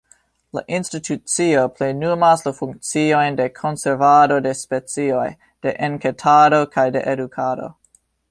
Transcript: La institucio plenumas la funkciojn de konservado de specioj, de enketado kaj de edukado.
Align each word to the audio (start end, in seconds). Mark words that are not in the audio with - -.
La 0.57 0.61
institucio 0.77 1.65
plenumas 1.79 2.45
la 2.47 2.53
funkciojn 2.59 3.37
de 3.41 3.47
konservado 3.59 4.39
de 4.47 4.53
specioj, 4.61 5.29
de 5.67 5.75
enketado 5.89 6.63
kaj 6.77 6.89
de 6.99 7.05
edukado. 7.13 7.69